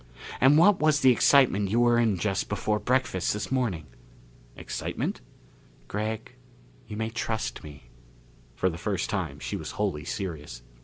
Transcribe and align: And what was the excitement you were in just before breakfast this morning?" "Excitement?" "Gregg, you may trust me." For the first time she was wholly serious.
And 0.39 0.57
what 0.57 0.79
was 0.79 1.01
the 1.01 1.11
excitement 1.11 1.69
you 1.69 1.79
were 1.79 1.99
in 1.99 2.17
just 2.17 2.49
before 2.49 2.79
breakfast 2.79 3.33
this 3.33 3.51
morning?" 3.51 3.85
"Excitement?" 4.55 5.21
"Gregg, 5.87 6.37
you 6.87 6.97
may 6.97 7.11
trust 7.11 7.63
me." 7.63 7.91
For 8.55 8.67
the 8.67 8.79
first 8.79 9.11
time 9.11 9.37
she 9.37 9.55
was 9.55 9.73
wholly 9.77 10.03
serious. 10.05 10.63